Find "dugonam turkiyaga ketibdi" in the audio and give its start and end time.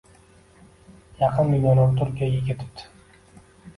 1.55-2.91